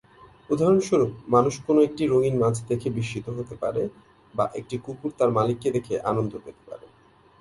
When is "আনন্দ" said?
6.11-6.33